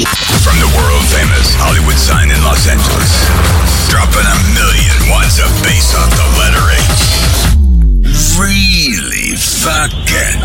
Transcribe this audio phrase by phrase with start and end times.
[0.00, 3.28] From the world famous Hollywood sign in Los Angeles,
[3.92, 7.04] dropping a million watts of bass off the letter H.
[8.40, 10.40] Really fucking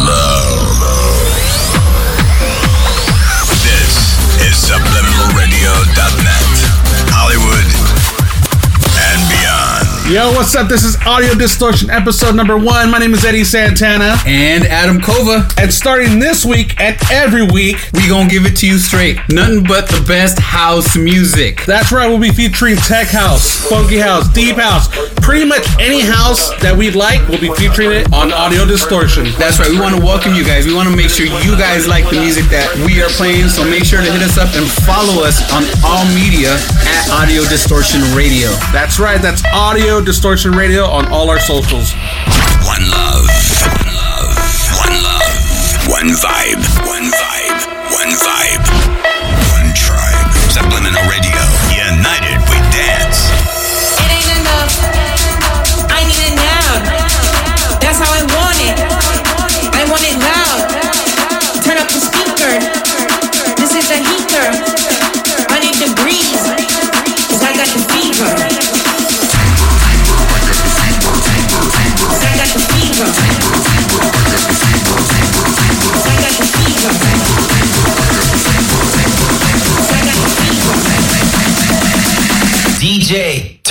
[0.00, 1.55] low.
[10.08, 10.68] Yo, what's up?
[10.68, 12.92] This is Audio Distortion episode number one.
[12.92, 14.14] My name is Eddy Santana.
[14.24, 15.52] and Adam Cova.
[15.60, 19.18] And starting this week and every week, We gonna give it to you straight.
[19.28, 21.64] Nothing but the best house music.
[21.66, 24.86] that's right, we'll be featuring tech house, funky house, deep house,
[25.26, 29.26] pretty much any house that we'd like, we'll be featuring it on Audio Distortion.
[29.34, 29.66] That's right.
[29.66, 30.70] We want to welcome you guys.
[30.70, 33.50] We want to make sure you guys like the music that we are playing.
[33.50, 36.54] So make sure to hit us up and follow us on all media
[36.86, 38.54] at Audio Distortion Radio.
[38.70, 41.90] That's right, that's Audio Distortion Radio on all our socials.
[42.62, 43.26] One love.
[43.66, 44.30] One love.
[44.78, 45.34] One love.
[45.90, 46.62] One vibe.
[46.86, 47.58] One vibe.
[47.90, 48.85] One vibe.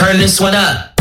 [0.05, 0.91] Turn this one up.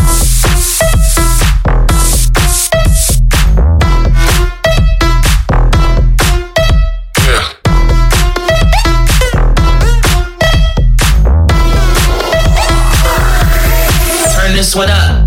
[14.35, 15.24] Turn this one up.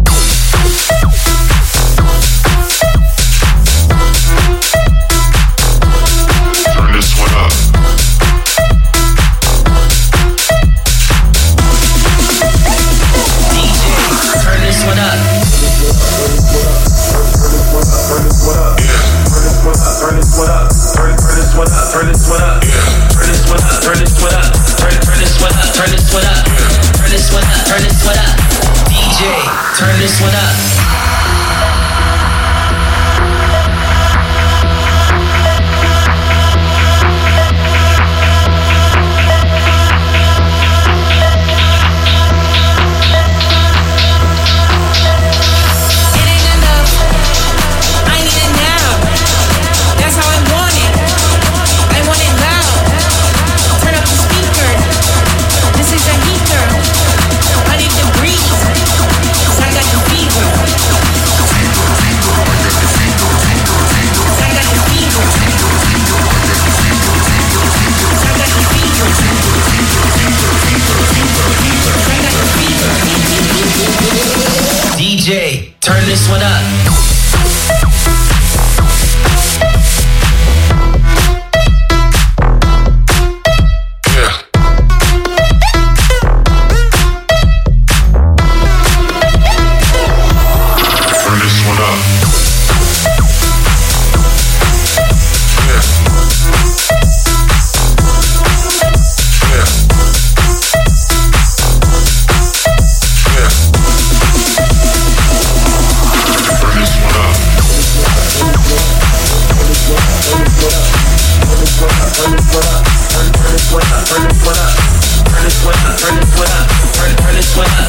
[30.07, 30.37] DJ, turn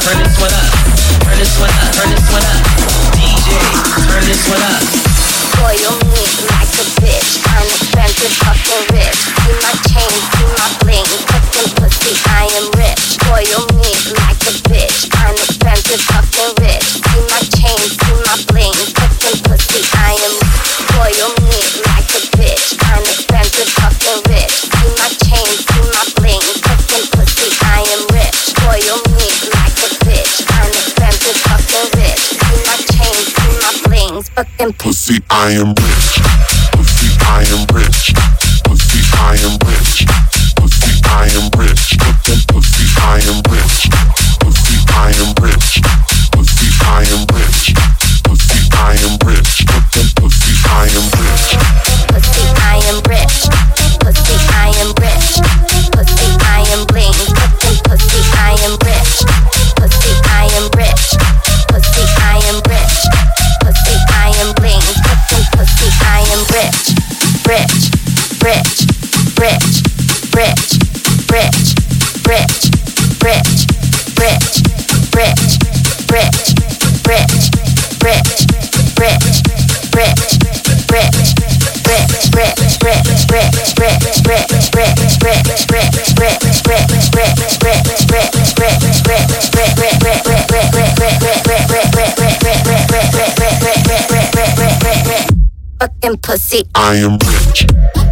[0.09, 0.73] Turn this one up.
[1.21, 1.93] Turn this one up.
[1.93, 2.65] Turn this one up.
[3.13, 3.61] DJ,
[4.09, 4.81] turn this one up.
[6.49, 7.45] Like a bitch.
[8.41, 9.21] Fucking rich.
[9.37, 9.73] See my
[10.33, 11.05] see my bling.
[11.29, 13.21] Cooking pussy, I am rich.
[14.17, 15.13] Like a bitch.
[16.09, 16.89] Fucking rich.
[17.05, 18.98] See my chain, see my bling.
[35.41, 36.19] I am rich.
[36.73, 38.13] Pussy, I am rich.
[38.65, 40.38] Pussy, I am rich.
[96.81, 98.08] I am rich.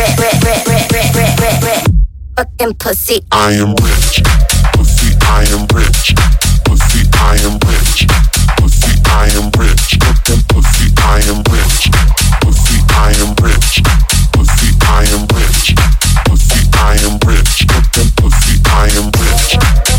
[0.67, 1.83] rich, rich, rich,
[2.35, 4.23] Fucking pussy, I am rich.
[4.73, 6.15] Pussy, I am rich.
[6.65, 8.07] Pussy, I am rich.
[8.57, 9.97] Pussy, I am rich.
[10.01, 11.91] Fucking pussy, I am rich.
[12.41, 12.70] Pussy.
[14.33, 15.75] Pussy, I am rich.
[16.25, 17.67] Pussy, I am rich.
[18.17, 19.90] Pussy, I am rich.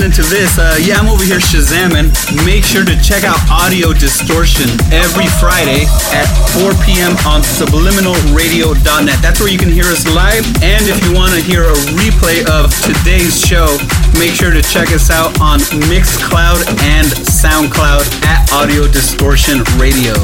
[0.00, 0.58] Listening to this.
[0.58, 2.08] Uh, yeah, I'm over here shazamming.
[2.46, 5.84] Make sure to check out Audio Distortion every Friday
[6.16, 6.24] at
[6.56, 7.12] 4 p.m.
[7.28, 9.18] on subliminalradio.net.
[9.20, 10.44] That's where you can hear us live.
[10.64, 13.76] And if you want to hear a replay of today's show,
[14.16, 15.60] make sure to check us out on
[15.92, 16.64] Mixcloud
[16.96, 20.16] and SoundCloud at Audio Distortion Radio.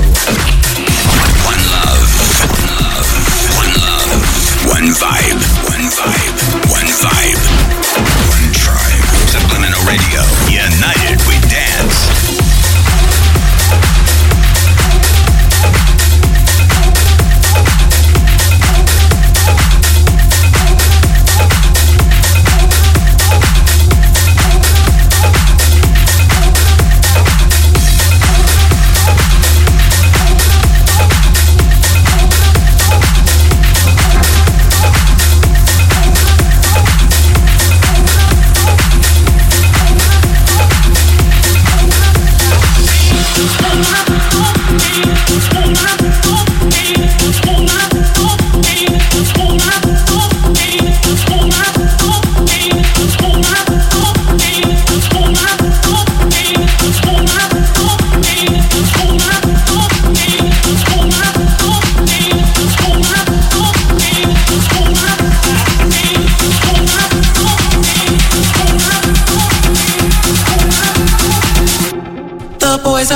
[1.44, 2.08] One love.
[3.60, 4.24] One love.
[4.72, 5.44] One vibe.
[5.44, 5.65] One vibe.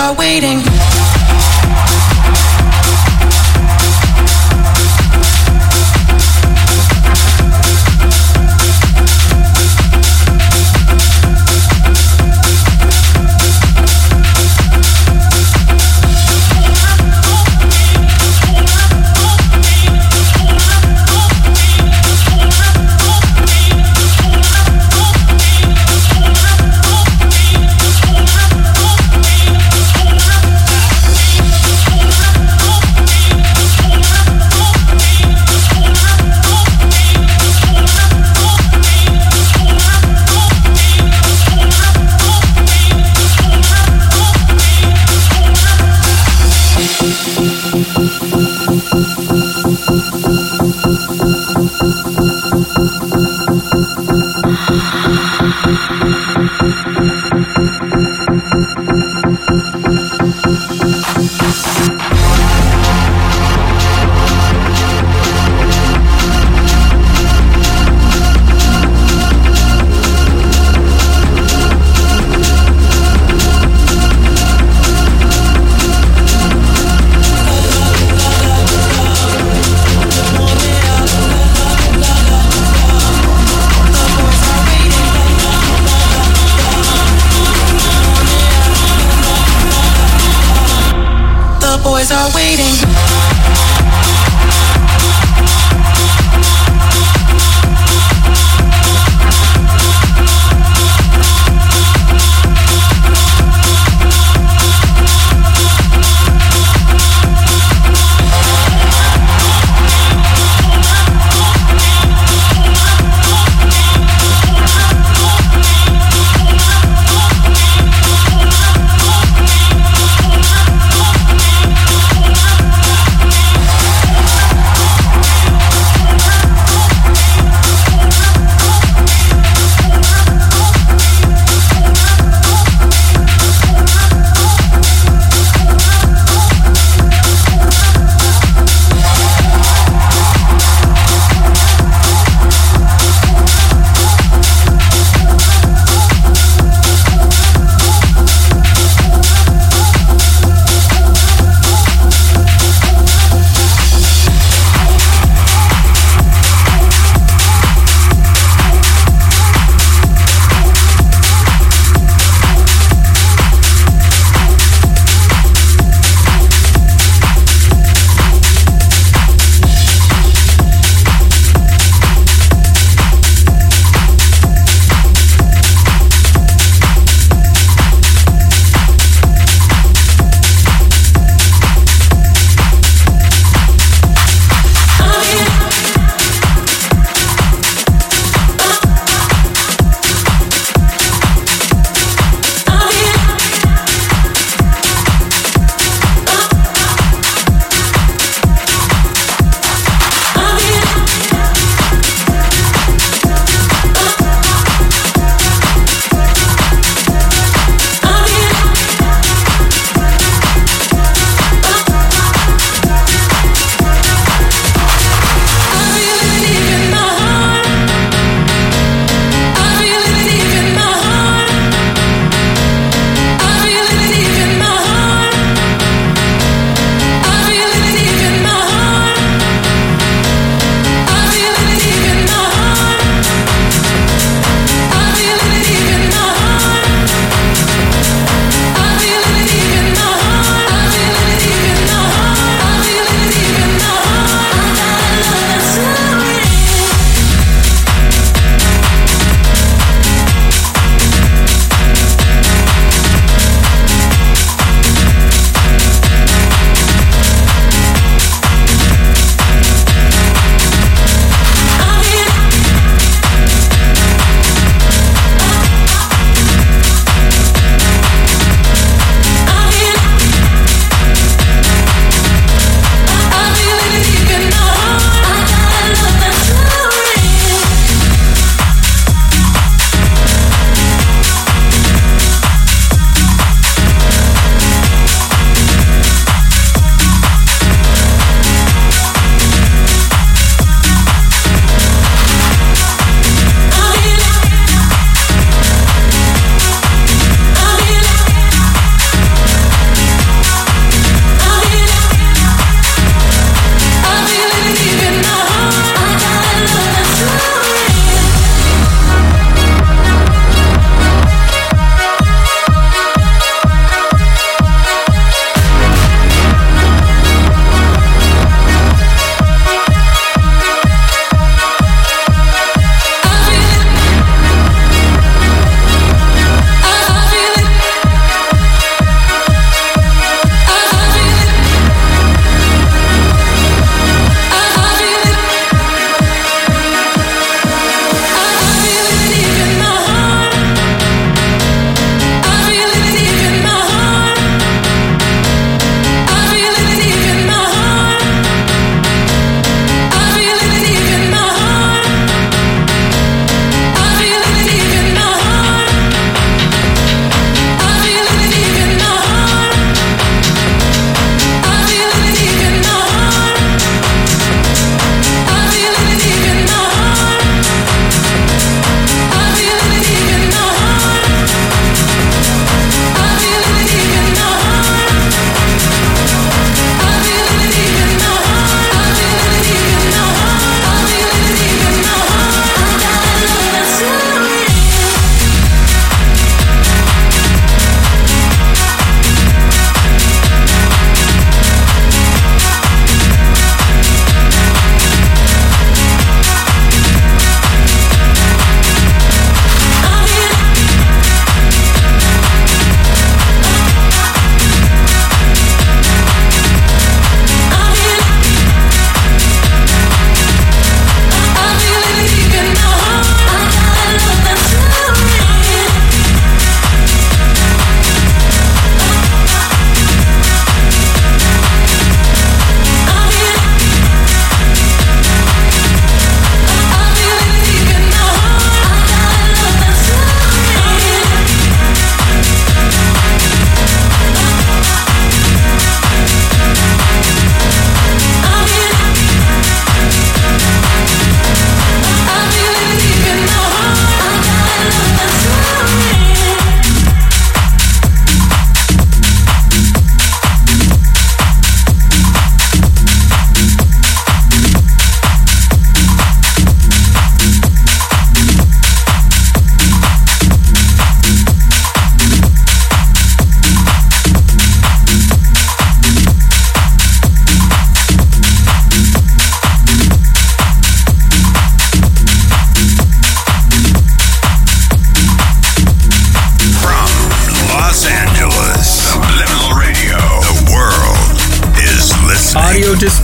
[0.00, 0.69] Are waiting.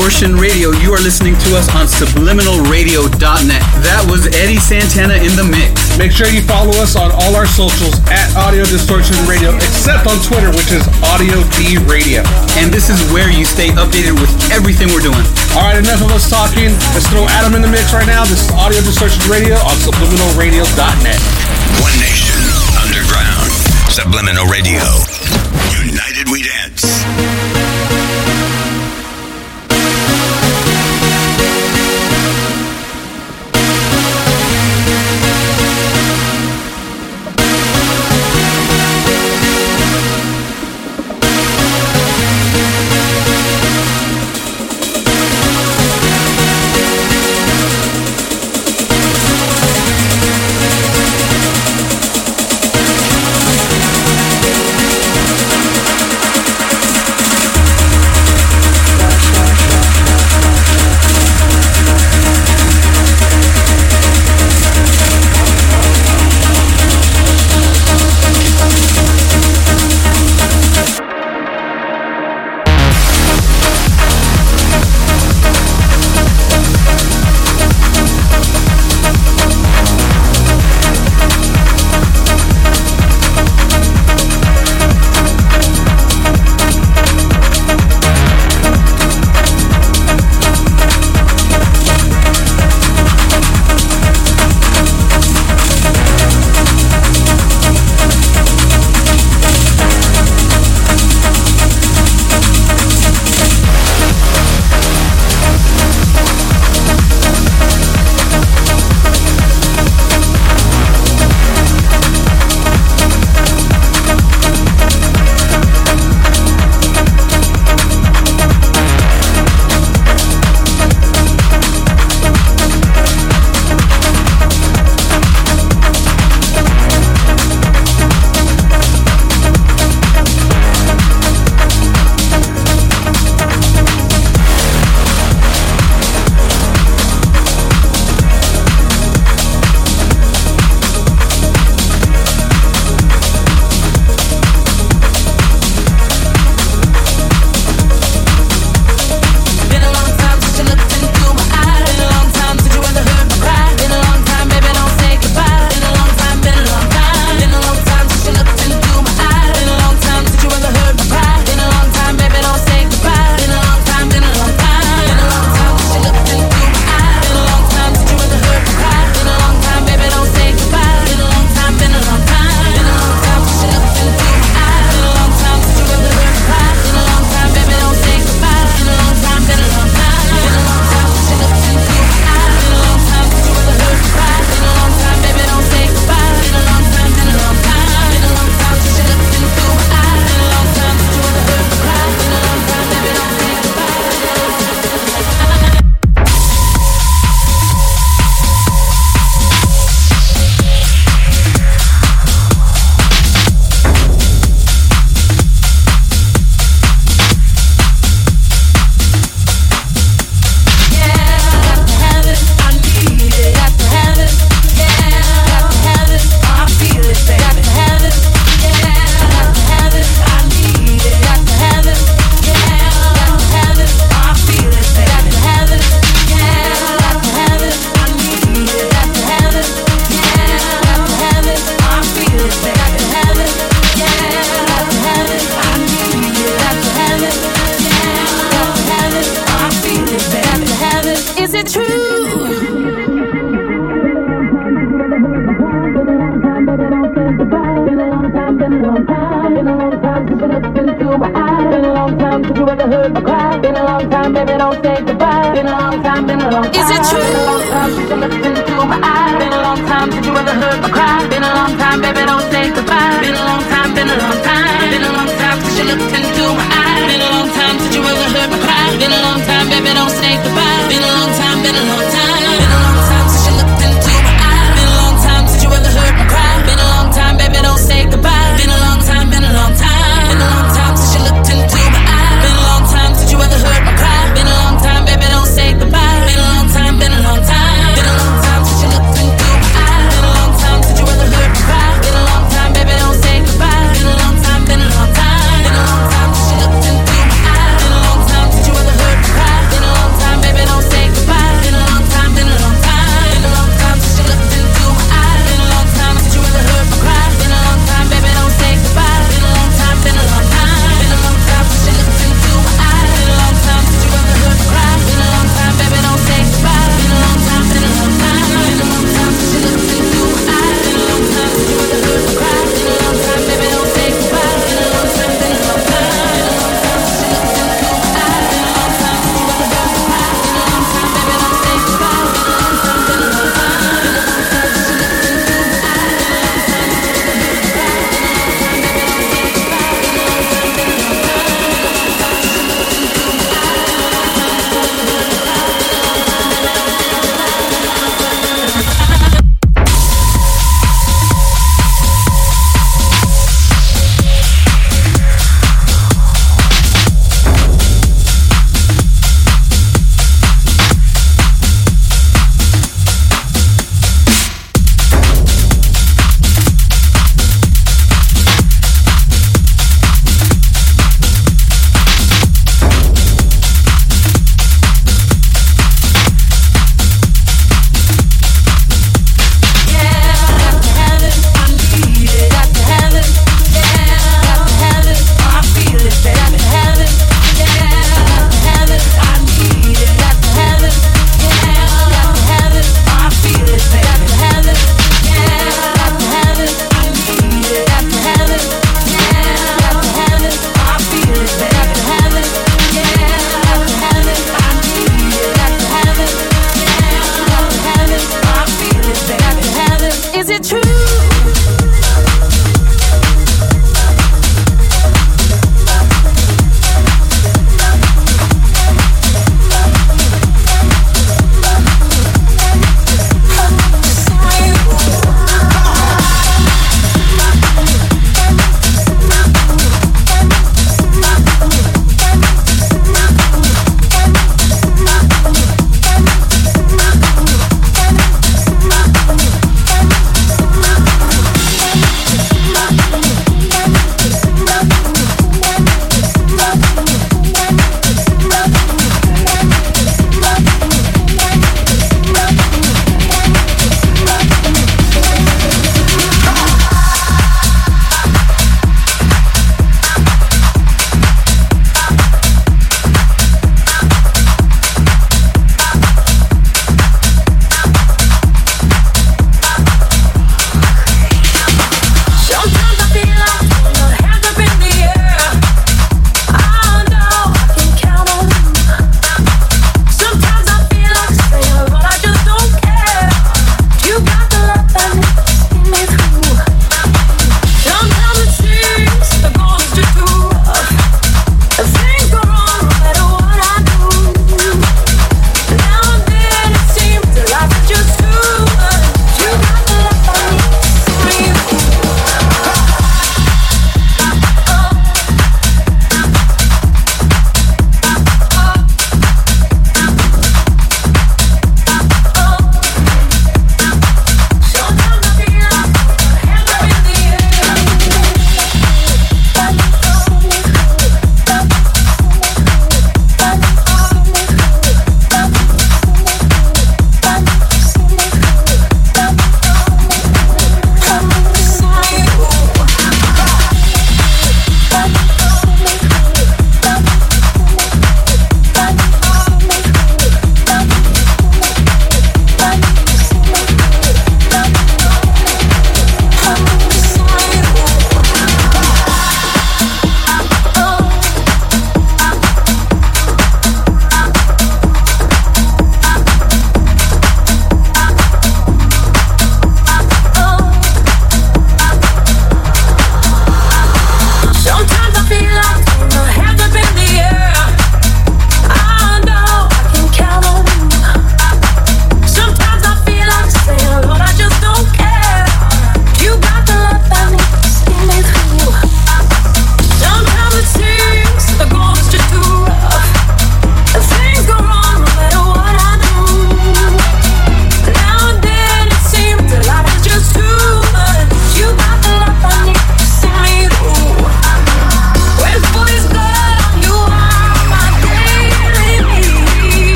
[0.00, 0.72] Distortion Radio.
[0.80, 3.64] You are listening to us on subliminalradio.net.
[3.84, 5.76] That was Eddy Santana in the mix.
[6.00, 10.16] Make sure you follow us on all our socials at Audio Distortion Radio, except on
[10.24, 12.24] Twitter, which is Audio D Radio.
[12.56, 15.20] And this is where you stay updated with everything we're doing.
[15.52, 16.72] All right, enough of us talking.
[16.96, 18.24] Let's throw Adam in the mix right now.
[18.24, 21.20] This is Audio Distortion Radio on subliminalradio.net.
[21.76, 22.40] One nation,
[22.80, 23.52] underground,
[23.92, 24.80] subliminal radio.
[25.76, 26.69] United we dance.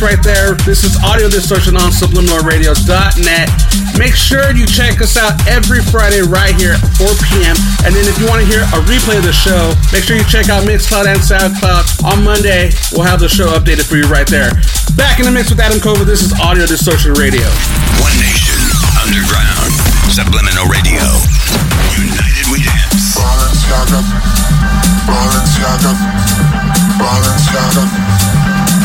[0.00, 0.56] right there.
[0.64, 3.48] This is Audio Distortion on subliminalradio.net.
[4.00, 7.56] Make sure you check us out every Friday right here at 4 p.m.
[7.84, 10.24] And then if you want to hear a replay of the show, make sure you
[10.24, 12.04] check out Mixcloud and SoundCloud.
[12.08, 14.52] On Monday, we'll have the show updated for you right there.
[14.96, 16.04] Back in the mix with Adam Cova.
[16.04, 17.44] This is Audio Distortion Radio.
[18.00, 18.60] One Nation,
[19.04, 19.70] Underground,
[20.08, 21.04] Subliminal Radio.
[22.00, 23.16] United we dance.
[23.16, 24.00] Balenciaga,
[25.04, 25.92] Balenciaga,
[26.96, 28.09] Balenciaga.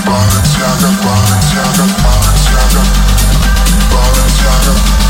[0.05, 2.81] Balenciaga, Balenciaga, Balenciaga,
[3.91, 5.04] Balenciaga.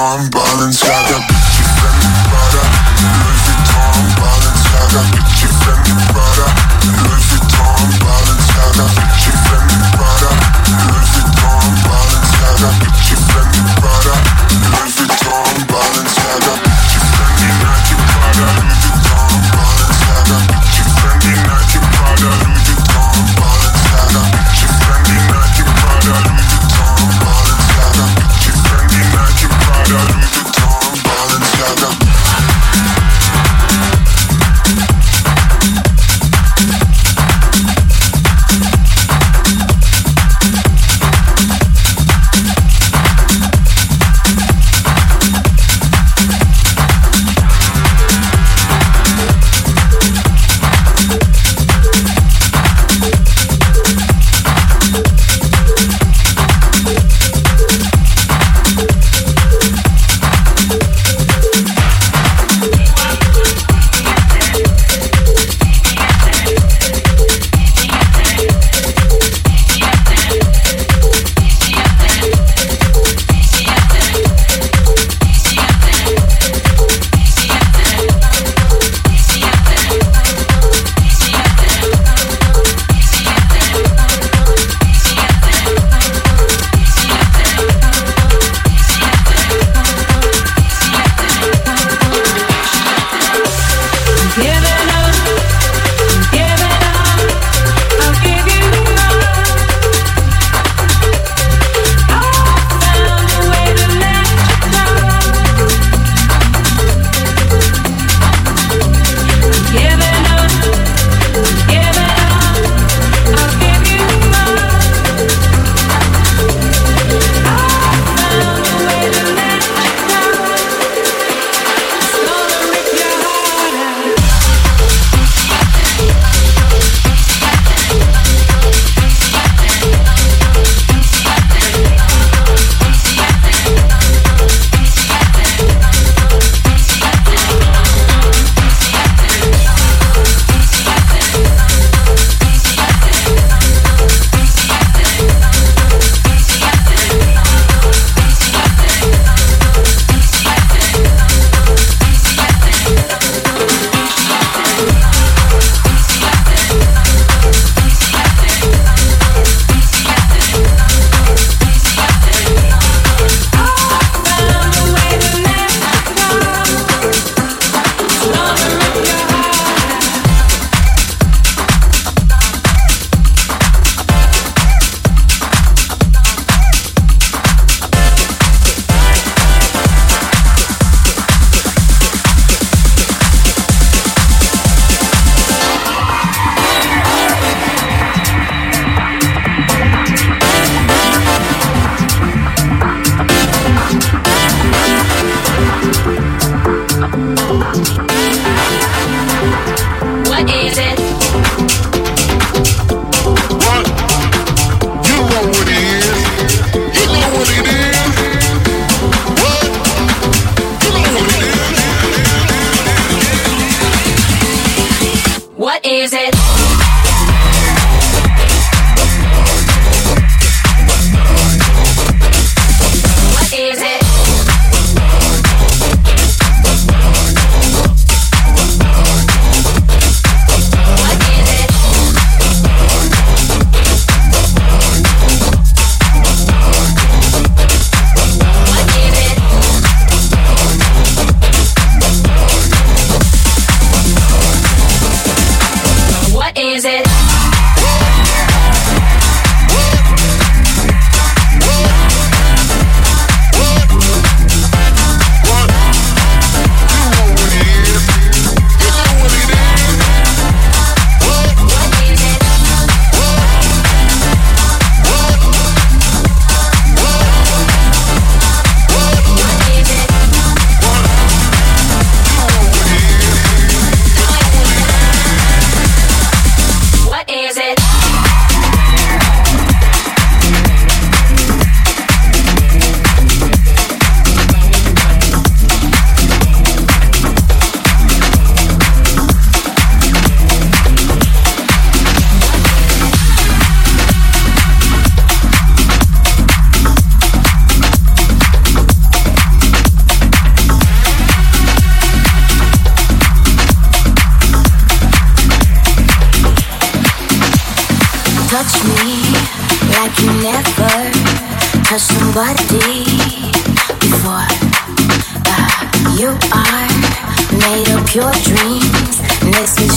[0.00, 0.49] bomb.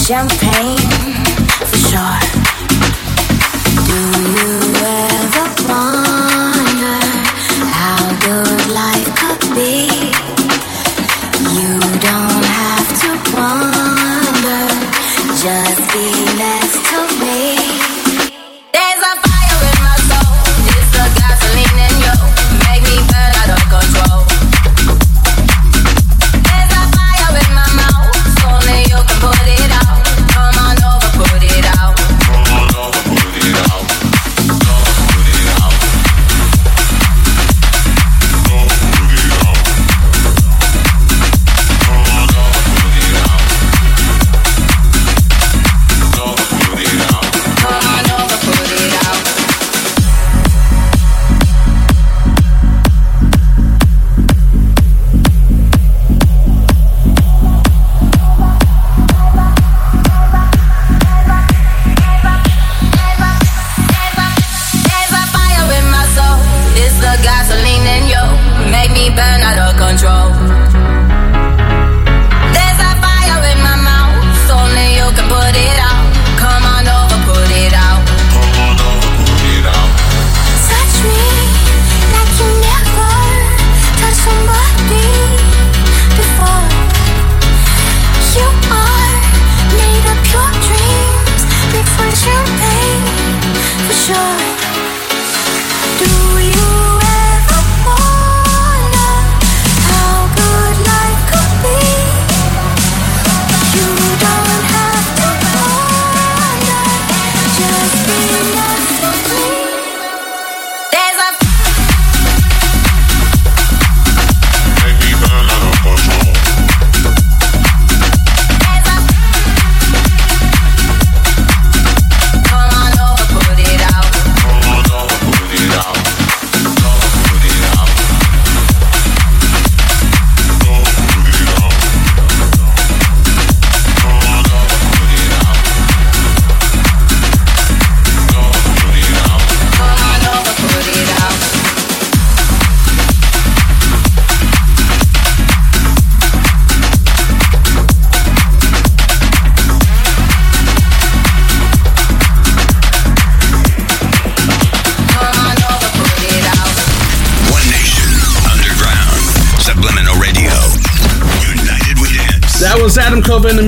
[0.06, 0.83] champagne.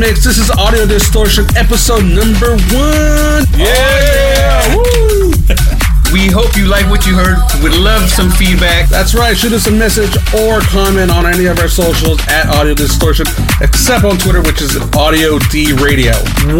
[0.07, 0.25] mix.
[0.25, 3.43] This is Audio Distortion episode number one.
[3.59, 4.63] Yeah!
[4.71, 5.33] Oh,
[6.13, 7.39] we hope you like what you heard.
[7.63, 8.89] We'd love some feedback.
[8.89, 9.37] That's right.
[9.37, 13.27] Shoot us a message or comment on any of our socials at Audio Distortion,
[13.61, 16.13] except on Twitter, which is Audio D Radio.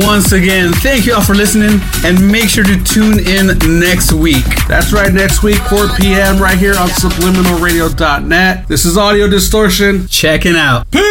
[0.05, 3.47] Once again, thank you all for listening and make sure to tune in
[3.79, 4.45] next week.
[4.67, 6.43] That's right, next week, 4 p.m.
[6.43, 8.67] right here on subliminalradio.net.
[8.67, 10.09] This is Audio Distortion.
[10.09, 10.91] Checking out.
[10.91, 11.06] Peace.